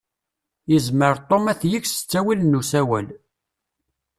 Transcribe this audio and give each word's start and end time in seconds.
Yezmer 0.71 1.15
Tom 1.29 1.45
ad 1.51 1.57
t-yeg 1.61 1.85
s 1.87 1.93
ttawil 1.97 2.39
n 2.43 2.57
usawal. 2.59 3.07